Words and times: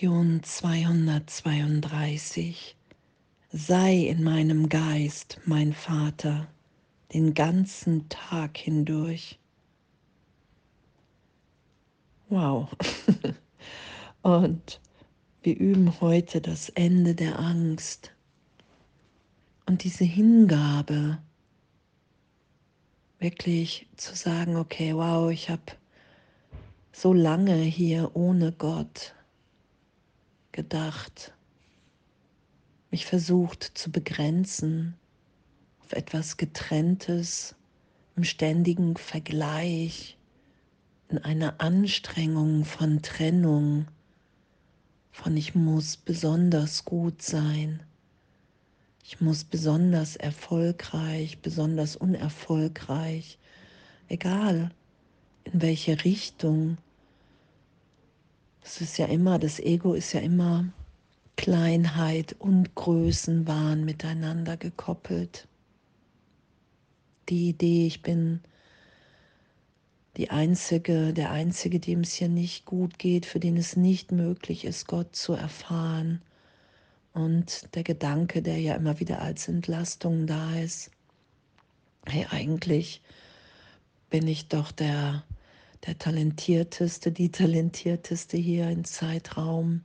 Lektion 0.00 0.44
232 0.44 2.76
Sei 3.50 4.06
in 4.06 4.22
meinem 4.22 4.68
Geist, 4.68 5.40
mein 5.44 5.72
Vater, 5.72 6.46
den 7.12 7.34
ganzen 7.34 8.08
Tag 8.08 8.58
hindurch. 8.58 9.40
Wow. 12.28 12.68
Und 14.22 14.80
wir 15.42 15.56
üben 15.56 16.00
heute 16.00 16.40
das 16.40 16.68
Ende 16.68 17.16
der 17.16 17.40
Angst 17.40 18.12
und 19.66 19.82
diese 19.82 20.04
Hingabe, 20.04 21.18
wirklich 23.18 23.88
zu 23.96 24.14
sagen, 24.14 24.54
okay, 24.54 24.94
wow, 24.94 25.28
ich 25.28 25.50
habe 25.50 25.72
so 26.92 27.12
lange 27.12 27.56
hier 27.56 28.14
ohne 28.14 28.52
Gott 28.52 29.16
gedacht, 30.58 31.32
mich 32.90 33.06
versucht 33.06 33.62
zu 33.78 33.92
begrenzen 33.92 34.96
auf 35.84 35.92
etwas 35.92 36.36
Getrenntes, 36.36 37.54
im 38.16 38.24
ständigen 38.24 38.96
Vergleich, 38.96 40.18
in 41.10 41.18
einer 41.18 41.60
Anstrengung 41.60 42.64
von 42.64 43.02
Trennung, 43.02 43.86
von 45.12 45.36
ich 45.36 45.54
muss 45.54 45.96
besonders 45.96 46.84
gut 46.84 47.22
sein, 47.22 47.80
ich 49.04 49.20
muss 49.20 49.44
besonders 49.44 50.16
erfolgreich, 50.16 51.38
besonders 51.38 51.94
unerfolgreich, 51.94 53.38
egal 54.08 54.72
in 55.44 55.62
welche 55.62 56.04
Richtung 56.04 56.78
es 58.68 58.82
ist 58.82 58.98
ja 58.98 59.06
immer, 59.06 59.38
das 59.38 59.60
Ego 59.60 59.94
ist 59.94 60.12
ja 60.12 60.20
immer 60.20 60.66
Kleinheit 61.36 62.36
und 62.38 62.74
Größenwahn 62.74 63.82
miteinander 63.82 64.58
gekoppelt. 64.58 65.48
Die 67.30 67.48
Idee, 67.48 67.86
ich 67.86 68.02
bin 68.02 68.40
die 70.18 70.28
Einzige, 70.28 71.14
der 71.14 71.30
Einzige, 71.30 71.80
dem 71.80 72.00
es 72.00 72.12
hier 72.12 72.28
nicht 72.28 72.66
gut 72.66 72.98
geht, 72.98 73.24
für 73.24 73.40
den 73.40 73.56
es 73.56 73.74
nicht 73.74 74.12
möglich 74.12 74.66
ist, 74.66 74.86
Gott 74.86 75.16
zu 75.16 75.32
erfahren. 75.32 76.20
Und 77.14 77.74
der 77.74 77.84
Gedanke, 77.84 78.42
der 78.42 78.58
ja 78.58 78.74
immer 78.74 79.00
wieder 79.00 79.22
als 79.22 79.48
Entlastung 79.48 80.26
da 80.26 80.58
ist, 80.58 80.90
hey, 82.04 82.26
eigentlich 82.30 83.00
bin 84.10 84.28
ich 84.28 84.48
doch 84.48 84.72
der 84.72 85.24
der 85.86 85.98
talentierteste, 85.98 87.12
die 87.12 87.30
talentierteste 87.30 88.36
hier 88.36 88.68
im 88.70 88.84
Zeitraum. 88.84 89.84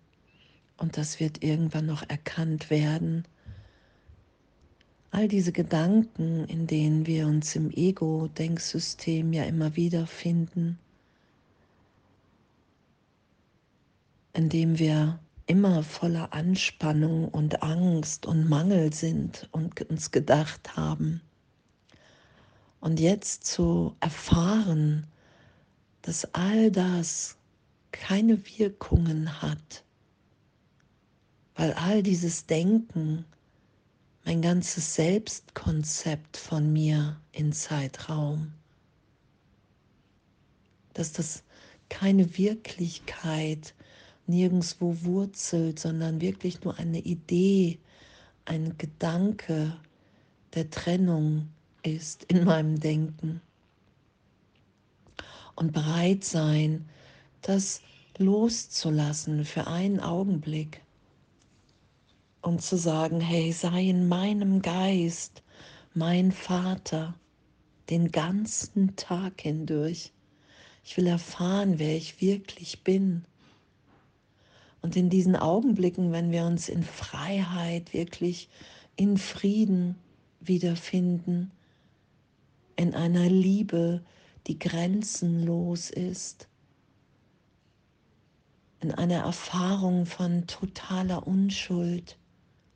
Und 0.77 0.97
das 0.97 1.19
wird 1.19 1.43
irgendwann 1.43 1.85
noch 1.85 2.03
erkannt 2.09 2.69
werden. 2.69 3.25
All 5.11 5.27
diese 5.27 5.51
Gedanken, 5.51 6.45
in 6.45 6.65
denen 6.65 7.05
wir 7.05 7.27
uns 7.27 7.55
im 7.55 7.69
Ego-Denksystem 7.71 9.31
ja 9.31 9.43
immer 9.43 9.75
wieder 9.75 10.07
finden, 10.07 10.79
in 14.33 14.49
dem 14.49 14.79
wir 14.79 15.19
immer 15.45 15.83
voller 15.83 16.33
Anspannung 16.33 17.27
und 17.27 17.61
Angst 17.61 18.25
und 18.25 18.49
Mangel 18.49 18.91
sind 18.93 19.47
und 19.51 19.79
uns 19.89 20.09
gedacht 20.09 20.75
haben. 20.75 21.21
Und 22.79 22.99
jetzt 22.99 23.45
zu 23.45 23.95
erfahren, 23.99 25.05
dass 26.03 26.25
all 26.33 26.69
das 26.69 27.37
keine 27.91 28.37
Wirkungen 28.57 29.41
hat, 29.41 29.83
weil 31.55 31.73
all 31.73 32.03
dieses 32.03 32.45
Denken 32.45 33.25
mein 34.25 34.41
ganzes 34.41 34.95
Selbstkonzept 34.95 36.37
von 36.37 36.71
mir 36.71 37.19
in 37.31 37.53
Zeitraum, 37.53 38.53
dass 40.93 41.13
das 41.13 41.43
keine 41.89 42.37
Wirklichkeit 42.37 43.73
nirgendwo 44.27 44.97
wurzelt, 45.03 45.79
sondern 45.79 46.19
wirklich 46.21 46.63
nur 46.63 46.77
eine 46.77 46.99
Idee, 46.99 47.79
ein 48.45 48.77
Gedanke 48.77 49.77
der 50.53 50.69
Trennung 50.69 51.49
ist 51.81 52.23
in 52.25 52.43
meinem 52.43 52.79
Denken 52.79 53.41
und 55.55 55.73
bereit 55.73 56.23
sein, 56.23 56.89
das 57.41 57.81
loszulassen 58.17 59.45
für 59.45 59.67
einen 59.67 59.99
Augenblick 59.99 60.81
und 62.41 62.61
zu 62.61 62.77
sagen, 62.77 63.21
hey, 63.21 63.51
sei 63.51 63.83
in 63.83 64.07
meinem 64.07 64.61
Geist 64.61 65.43
mein 65.93 66.31
Vater 66.31 67.15
den 67.89 68.11
ganzen 68.11 68.95
Tag 68.95 69.41
hindurch. 69.41 70.11
Ich 70.83 70.97
will 70.97 71.07
erfahren, 71.07 71.79
wer 71.79 71.95
ich 71.95 72.21
wirklich 72.21 72.83
bin. 72.83 73.25
Und 74.81 74.95
in 74.97 75.09
diesen 75.09 75.35
Augenblicken, 75.35 76.11
wenn 76.11 76.31
wir 76.31 76.45
uns 76.45 76.67
in 76.67 76.83
Freiheit, 76.83 77.93
wirklich 77.93 78.49
in 78.95 79.17
Frieden 79.17 79.95
wiederfinden, 80.41 81.51
in 82.75 82.93
einer 82.93 83.29
Liebe, 83.29 84.03
die 84.47 84.59
grenzenlos 84.59 85.89
ist, 85.89 86.47
in 88.81 88.91
einer 88.91 89.19
Erfahrung 89.19 90.05
von 90.05 90.45
totaler 90.45 91.25
Unschuld, 91.25 92.17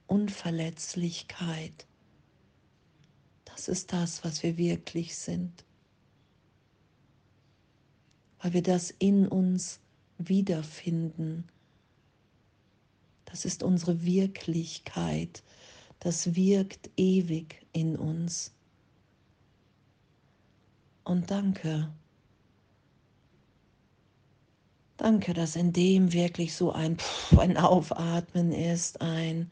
Unverletzlichkeit. 0.08 1.86
Das 3.44 3.68
ist 3.68 3.92
das, 3.92 4.24
was 4.24 4.42
wir 4.42 4.58
wirklich 4.58 5.18
sind, 5.18 5.66
weil 8.40 8.54
wir 8.54 8.64
das 8.64 8.92
in 8.92 9.28
uns 9.28 9.82
wiederfinden. 10.18 11.50
Das 13.26 13.44
ist 13.44 13.62
unsere 13.62 14.06
Wirklichkeit, 14.06 15.44
das 16.00 16.36
wirkt 16.36 16.90
ewig 16.96 17.66
in 17.74 17.98
uns. 17.98 18.54
Und 21.08 21.32
danke. 21.32 21.90
Danke, 24.98 25.34
dass 25.34 25.56
in 25.56 25.72
dem 25.72 26.12
wirklich 26.12 26.54
so 26.54 26.74
ein, 26.74 26.98
ein 27.38 27.56
Aufatmen 27.56 28.52
ist, 28.52 29.00
ein, 29.00 29.50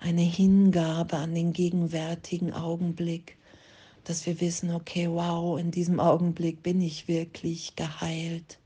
eine 0.00 0.22
Hingabe 0.22 1.18
an 1.18 1.34
den 1.34 1.52
gegenwärtigen 1.52 2.54
Augenblick, 2.54 3.36
dass 4.04 4.24
wir 4.24 4.40
wissen, 4.40 4.70
okay, 4.70 5.10
wow, 5.10 5.58
in 5.58 5.70
diesem 5.70 6.00
Augenblick 6.00 6.62
bin 6.62 6.80
ich 6.80 7.06
wirklich 7.06 7.76
geheilt, 7.76 8.58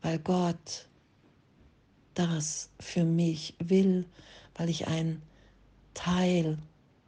weil 0.00 0.18
Gott 0.18 0.88
das 2.14 2.70
für 2.80 3.04
mich 3.04 3.54
will, 3.58 4.06
weil 4.54 4.70
ich 4.70 4.86
ein 4.86 5.20
Teil 5.92 6.56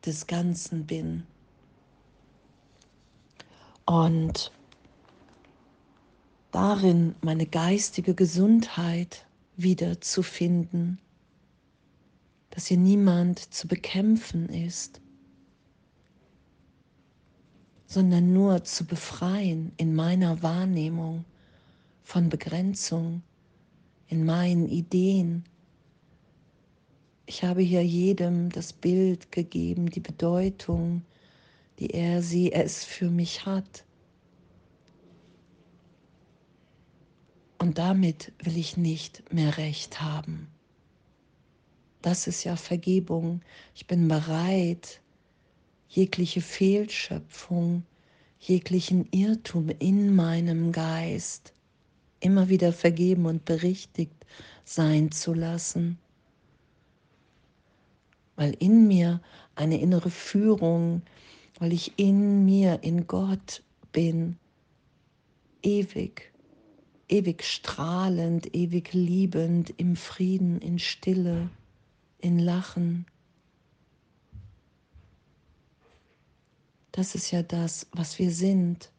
des 0.04 0.26
Ganzen 0.26 0.84
bin 0.84 1.22
und 3.86 4.52
darin 6.50 7.14
meine 7.20 7.46
geistige 7.46 8.14
Gesundheit 8.14 9.26
wiederzufinden, 9.56 10.98
dass 12.50 12.66
hier 12.66 12.78
niemand 12.78 13.52
zu 13.52 13.66
bekämpfen 13.66 14.48
ist, 14.48 15.00
sondern 17.86 18.32
nur 18.32 18.64
zu 18.64 18.84
befreien 18.84 19.72
in 19.76 19.94
meiner 19.94 20.42
Wahrnehmung 20.42 21.24
von 22.02 22.28
Begrenzung, 22.28 23.22
in 24.08 24.25
meinen 24.25 24.69
Ideen. 24.69 25.44
Ich 27.26 27.42
habe 27.42 27.62
hier 27.62 27.84
jedem 27.84 28.50
das 28.50 28.72
Bild 28.72 29.32
gegeben, 29.32 29.90
die 29.90 30.00
Bedeutung, 30.00 31.02
die 31.79 31.91
er, 31.91 32.23
sie, 32.23 32.53
es 32.53 32.85
für 32.85 33.11
mich 33.11 33.47
hat. 33.47 33.85
Und 37.59 37.79
damit 37.79 38.32
will 38.38 38.56
ich 38.56 38.76
nicht 38.76 39.32
mehr 39.32 39.56
recht 39.56 40.00
haben. 40.00 40.49
Das 42.03 42.26
ist 42.26 42.44
ja 42.44 42.56
Vergebung. 42.56 43.41
Ich 43.75 43.87
bin 43.87 44.09
bereit, 44.09 45.00
jegliche 45.88 46.43
Fehlschöpfung, 46.43 47.85
jeglichen 48.38 49.09
Irrtum 49.11 49.71
in 49.79 50.15
meinem 50.15 50.71
Geist 50.71 51.55
immer 52.21 52.49
wieder 52.49 52.73
vergeben 52.73 53.26
und 53.26 53.44
berichtigt 53.44 54.26
sein 54.65 55.11
zu 55.12 55.32
lassen, 55.32 55.99
weil 58.37 58.55
in 58.59 58.87
mir 58.87 59.21
eine 59.55 59.81
innere 59.81 60.11
Führung 60.11 61.03
weil 61.58 61.72
ich 61.72 61.92
in 61.96 62.44
mir, 62.44 62.82
in 62.82 63.06
Gott 63.06 63.62
bin, 63.92 64.36
ewig 65.62 66.34
ewig 67.08 67.44
strahlend, 67.44 68.54
ewig 68.54 68.92
liebend, 68.92 69.72
im 69.76 69.96
Frieden, 69.96 70.60
in 70.60 70.78
Stille, 70.78 71.48
in 72.18 72.38
Lachen. 72.38 73.06
Das 76.92 77.14
ist 77.14 77.30
ja 77.30 77.42
das, 77.42 77.86
was 77.92 78.18
wir 78.18 78.30
sind. 78.30 78.90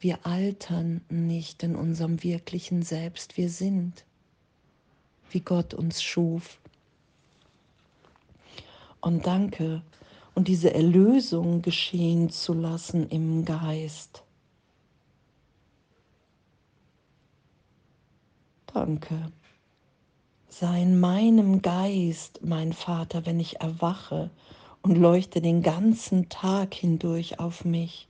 Wir 0.00 0.24
altern 0.26 1.00
nicht 1.08 1.62
in 1.62 1.74
unserem 1.74 2.22
wirklichen 2.22 2.82
Selbst, 2.82 3.36
wir 3.36 3.50
sind, 3.50 4.04
wie 5.30 5.40
Gott 5.40 5.74
uns 5.74 6.02
schuf. 6.02 6.60
Und 9.00 9.26
danke, 9.26 9.82
und 10.38 10.46
diese 10.46 10.72
Erlösung 10.72 11.62
geschehen 11.62 12.30
zu 12.30 12.54
lassen 12.54 13.08
im 13.08 13.44
Geist. 13.44 14.22
Danke. 18.72 19.32
Sei 20.48 20.82
in 20.82 21.00
meinem 21.00 21.60
Geist, 21.60 22.38
mein 22.44 22.72
Vater, 22.72 23.26
wenn 23.26 23.40
ich 23.40 23.60
erwache 23.60 24.30
und 24.80 24.94
leuchte 24.94 25.40
den 25.40 25.64
ganzen 25.64 26.28
Tag 26.28 26.72
hindurch 26.72 27.40
auf 27.40 27.64
mich. 27.64 28.06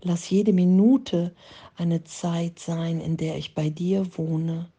Lass 0.00 0.28
jede 0.28 0.52
Minute 0.52 1.32
eine 1.76 2.02
Zeit 2.02 2.58
sein, 2.58 3.00
in 3.00 3.16
der 3.16 3.36
ich 3.38 3.54
bei 3.54 3.70
dir 3.70 4.18
wohne. 4.18 4.72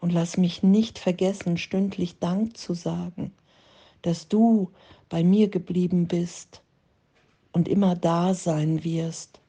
Und 0.00 0.10
lass 0.10 0.38
mich 0.38 0.62
nicht 0.62 0.98
vergessen, 0.98 1.58
stündlich 1.58 2.18
Dank 2.18 2.56
zu 2.56 2.72
sagen, 2.72 3.34
dass 4.02 4.28
du 4.28 4.70
bei 5.08 5.22
mir 5.24 5.48
geblieben 5.48 6.06
bist 6.06 6.62
und 7.52 7.68
immer 7.68 7.94
da 7.96 8.34
sein 8.34 8.84
wirst, 8.84 9.40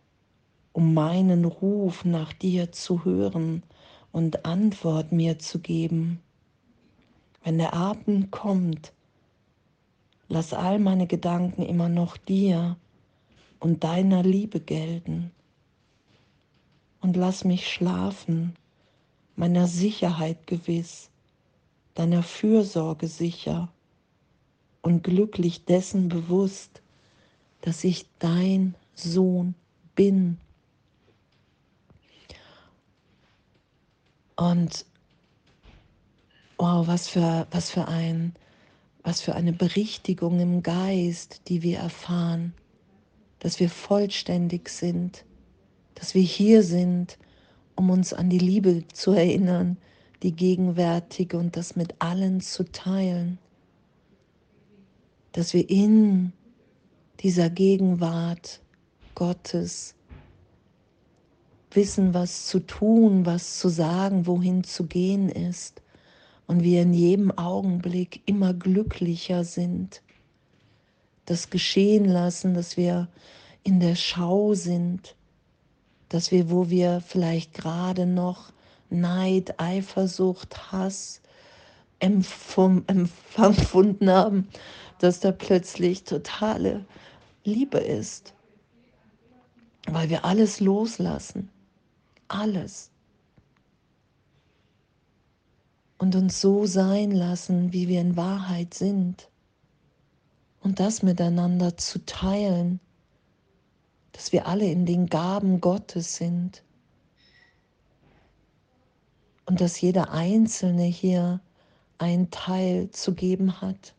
um 0.73 0.93
meinen 0.93 1.45
Ruf 1.45 2.05
nach 2.05 2.33
dir 2.33 2.71
zu 2.71 3.05
hören 3.05 3.63
und 4.11 4.45
Antwort 4.45 5.11
mir 5.11 5.39
zu 5.39 5.59
geben. 5.59 6.19
Wenn 7.43 7.57
der 7.57 7.73
Abend 7.73 8.31
kommt, 8.31 8.93
lass 10.27 10.53
all 10.53 10.79
meine 10.79 11.07
Gedanken 11.07 11.63
immer 11.63 11.89
noch 11.89 12.17
dir 12.17 12.77
und 13.59 13.83
deiner 13.83 14.23
Liebe 14.23 14.59
gelten. 14.59 15.31
Und 17.01 17.15
lass 17.17 17.43
mich 17.43 17.67
schlafen, 17.67 18.53
meiner 19.35 19.67
Sicherheit 19.67 20.45
gewiss, 20.45 21.09
deiner 21.95 22.21
Fürsorge 22.21 23.07
sicher 23.07 23.69
und 24.81 25.03
glücklich 25.03 25.65
dessen 25.65 26.09
bewusst, 26.09 26.81
dass 27.61 27.83
ich 27.83 28.07
dein 28.19 28.75
Sohn 28.95 29.55
bin. 29.95 30.37
Und 34.35 34.85
wow, 36.57 36.87
was 36.87 37.07
für, 37.07 37.47
was 37.51 37.69
für 37.69 37.87
ein, 37.87 38.33
was 39.03 39.21
für 39.21 39.35
eine 39.35 39.53
Berichtigung 39.53 40.39
im 40.39 40.63
Geist, 40.63 41.41
die 41.47 41.61
wir 41.61 41.79
erfahren, 41.79 42.53
dass 43.39 43.59
wir 43.59 43.69
vollständig 43.69 44.69
sind, 44.69 45.25
dass 45.95 46.15
wir 46.15 46.23
hier 46.23 46.63
sind, 46.63 47.17
um 47.75 47.89
uns 47.89 48.13
an 48.13 48.29
die 48.29 48.39
Liebe 48.39 48.83
zu 48.93 49.11
erinnern, 49.11 49.77
die 50.23 50.35
gegenwärtige 50.35 51.37
und 51.37 51.55
das 51.57 51.75
mit 51.75 51.95
allen 51.99 52.41
zu 52.41 52.63
teilen 52.71 53.39
dass 55.31 55.53
wir 55.53 55.69
in 55.69 56.33
dieser 57.19 57.49
Gegenwart 57.49 58.61
Gottes 59.15 59.95
wissen, 61.71 62.13
was 62.13 62.47
zu 62.47 62.59
tun, 62.59 63.25
was 63.25 63.59
zu 63.59 63.69
sagen, 63.69 64.27
wohin 64.27 64.63
zu 64.63 64.87
gehen 64.87 65.29
ist. 65.29 65.81
Und 66.47 66.63
wir 66.63 66.81
in 66.81 66.93
jedem 66.93 67.31
Augenblick 67.37 68.21
immer 68.25 68.53
glücklicher 68.53 69.45
sind, 69.45 70.01
das 71.25 71.49
geschehen 71.49 72.05
lassen, 72.05 72.53
dass 72.53 72.75
wir 72.75 73.07
in 73.63 73.79
der 73.79 73.95
Schau 73.95 74.53
sind, 74.53 75.15
dass 76.09 76.31
wir, 76.31 76.49
wo 76.49 76.69
wir 76.69 76.99
vielleicht 76.99 77.53
gerade 77.53 78.05
noch 78.05 78.51
Neid, 78.89 79.61
Eifersucht, 79.61 80.73
Hass 80.73 81.20
empfunden 82.01 83.09
haben, 84.09 84.47
dass 84.99 85.19
da 85.19 85.31
plötzlich 85.31 86.03
totale 86.03 86.85
Liebe 87.43 87.77
ist, 87.77 88.33
weil 89.87 90.09
wir 90.09 90.25
alles 90.25 90.59
loslassen, 90.59 91.49
alles. 92.27 92.89
Und 95.97 96.15
uns 96.15 96.41
so 96.41 96.65
sein 96.65 97.11
lassen, 97.11 97.73
wie 97.73 97.87
wir 97.87 98.01
in 98.01 98.17
Wahrheit 98.17 98.73
sind. 98.73 99.29
Und 100.61 100.79
das 100.79 101.03
miteinander 101.03 101.77
zu 101.77 102.03
teilen, 102.05 102.79
dass 104.11 104.31
wir 104.31 104.47
alle 104.47 104.65
in 104.65 104.85
den 104.85 105.07
Gaben 105.07 105.61
Gottes 105.61 106.15
sind. 106.15 106.63
Und 109.45 109.61
dass 109.61 109.79
jeder 109.79 110.11
Einzelne 110.11 110.83
hier 110.83 111.39
einen 112.01 112.31
Teil 112.31 112.89
zu 112.91 113.13
geben 113.13 113.61
hat 113.61 113.93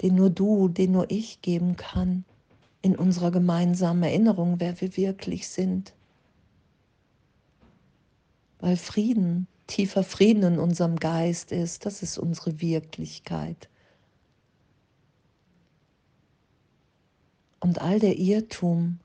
den 0.00 0.14
nur 0.14 0.30
du, 0.30 0.68
den 0.68 0.92
nur 0.92 1.10
ich 1.10 1.42
geben 1.42 1.76
kann, 1.76 2.24
in 2.82 2.96
unserer 2.96 3.30
gemeinsamen 3.30 4.02
Erinnerung, 4.04 4.60
wer 4.60 4.80
wir 4.80 4.96
wirklich 4.96 5.48
sind. 5.48 5.94
Weil 8.60 8.76
Frieden, 8.76 9.46
tiefer 9.66 10.04
Frieden 10.04 10.42
in 10.44 10.58
unserem 10.58 10.96
Geist 10.96 11.52
ist, 11.52 11.86
das 11.86 12.02
ist 12.02 12.18
unsere 12.18 12.60
Wirklichkeit. 12.60 13.68
Und 17.60 17.80
all 17.80 17.98
der 17.98 18.16
Irrtum, 18.16 19.00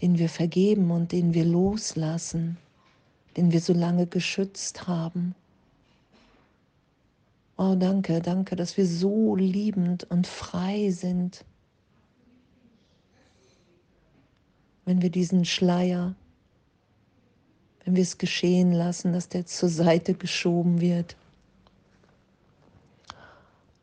den 0.00 0.18
wir 0.18 0.30
vergeben 0.30 0.90
und 0.90 1.12
den 1.12 1.34
wir 1.34 1.44
loslassen, 1.44 2.56
den 3.36 3.52
wir 3.52 3.60
so 3.60 3.72
lange 3.72 4.06
geschützt 4.06 4.86
haben, 4.86 5.34
Oh, 7.62 7.74
danke, 7.74 8.22
danke, 8.22 8.56
dass 8.56 8.78
wir 8.78 8.86
so 8.86 9.36
liebend 9.36 10.04
und 10.04 10.26
frei 10.26 10.90
sind. 10.92 11.44
Wenn 14.86 15.02
wir 15.02 15.10
diesen 15.10 15.44
Schleier, 15.44 16.14
wenn 17.84 17.96
wir 17.96 18.02
es 18.02 18.16
geschehen 18.16 18.72
lassen, 18.72 19.12
dass 19.12 19.28
der 19.28 19.44
zur 19.44 19.68
Seite 19.68 20.14
geschoben 20.14 20.80
wird. 20.80 21.16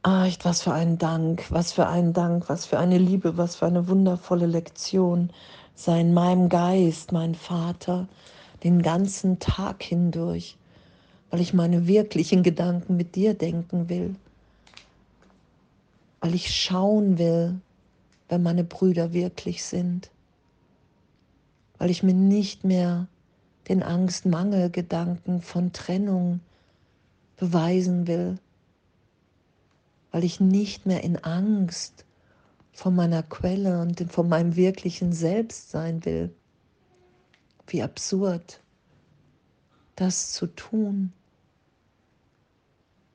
Ah, 0.02 0.28
was 0.42 0.64
für 0.64 0.74
ein 0.74 0.98
Dank, 0.98 1.46
was 1.52 1.72
für 1.72 1.86
ein 1.86 2.14
Dank, 2.14 2.50
was 2.50 2.66
für 2.66 2.80
eine 2.80 2.98
Liebe, 2.98 3.38
was 3.38 3.58
für 3.58 3.68
eine 3.68 3.88
wundervolle 3.88 4.48
Lektion 4.48 5.30
sei 5.76 6.00
in 6.00 6.16
meinem 6.16 6.50
Geist, 6.50 7.12
mein 7.12 7.36
Vater, 7.36 8.08
den 8.64 8.82
ganzen 8.82 9.40
Tag 9.40 9.84
hindurch 9.84 10.58
weil 11.30 11.42
ich 11.42 11.54
meine 11.54 11.88
wirklichen 11.88 12.44
Gedanken 12.44 12.96
mit 12.96 13.16
dir 13.16 13.34
denken 13.34 13.90
will, 13.90 14.16
weil 16.22 16.36
ich 16.36 16.54
schauen 16.54 17.18
will, 17.18 17.60
wer 18.30 18.40
meine 18.40 18.64
Brüder 18.64 19.14
wirklich 19.14 19.64
sind, 19.64 20.10
weil 21.78 21.90
ich 21.90 22.04
mir 22.04 22.14
nicht 22.14 22.64
mehr 22.64 23.08
den 23.68 23.84
Angst-Mangel-Gedanken 23.84 25.42
von 25.42 25.74
Trennung 25.74 26.40
beweisen 27.36 28.08
will, 28.08 28.40
weil 30.12 30.24
ich 30.24 30.40
nicht 30.40 30.86
mehr 30.86 31.04
in 31.04 31.18
Angst 31.18 32.06
von 32.72 32.96
meiner 32.96 33.24
Quelle 33.24 33.82
und 33.82 34.12
von 34.12 34.30
meinem 34.30 34.56
wirklichen 34.56 35.12
Selbst 35.12 35.72
sein 35.72 36.06
will. 36.06 36.34
Wie 37.68 37.84
absurd, 37.84 38.62
das 39.96 40.32
zu 40.32 40.48
tun. 40.48 41.14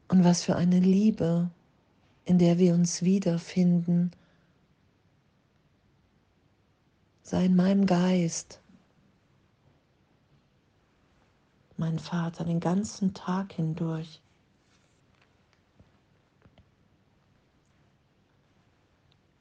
Und 0.08 0.24
was 0.24 0.44
für 0.44 0.56
eine 0.56 0.78
Liebe, 0.78 1.50
in 2.24 2.38
der 2.38 2.58
wir 2.58 2.74
uns 2.74 3.02
wiederfinden. 3.02 4.12
Sei 7.22 7.46
in 7.46 7.56
meinem 7.56 7.86
Geist, 7.86 8.60
mein 11.76 11.98
Vater, 11.98 12.44
den 12.44 12.60
ganzen 12.60 13.14
Tag 13.14 13.54
hindurch. 13.54 14.20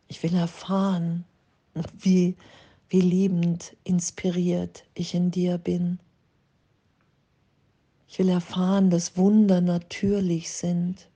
Ich 0.07 0.23
will 0.23 0.33
erfahren, 0.35 1.25
wie, 1.99 2.35
wie 2.91 3.01
liebend 3.01 3.75
inspiriert 3.85 4.83
ich 4.93 5.15
in 5.15 5.31
dir 5.31 5.57
bin. 5.57 5.99
Ich 8.07 8.19
will 8.19 8.29
erfahren, 8.29 8.89
dass 8.89 9.15
Wunder 9.15 9.61
natürlich 9.61 10.51
sind 10.51 11.09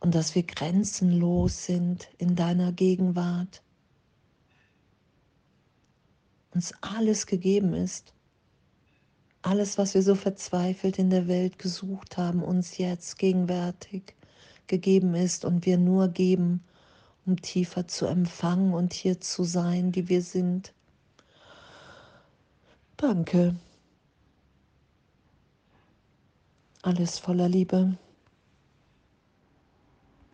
und 0.00 0.14
dass 0.14 0.34
wir 0.34 0.42
grenzenlos 0.42 1.64
sind 1.64 2.10
in 2.18 2.34
deiner 2.34 2.72
Gegenwart. 2.72 3.62
uns 6.58 6.74
alles 6.80 7.26
gegeben 7.26 7.72
ist. 7.72 8.12
Alles, 9.42 9.78
was 9.78 9.94
wir 9.94 10.02
so 10.02 10.16
verzweifelt 10.16 10.98
in 10.98 11.08
der 11.08 11.28
Welt 11.28 11.56
gesucht 11.60 12.16
haben, 12.16 12.42
uns 12.42 12.78
jetzt 12.78 13.16
gegenwärtig 13.16 14.16
gegeben 14.66 15.14
ist 15.14 15.44
und 15.44 15.64
wir 15.66 15.78
nur 15.78 16.08
geben, 16.08 16.64
um 17.28 17.36
tiefer 17.42 17.86
zu 17.86 18.06
empfangen 18.06 18.72
und 18.72 18.94
hier 18.94 19.20
zu 19.20 19.44
sein, 19.44 19.92
die 19.92 20.08
wir 20.08 20.22
sind. 20.22 20.72
Danke. 22.96 23.54
Alles 26.82 27.18
voller 27.18 27.48
Liebe. 27.48 27.98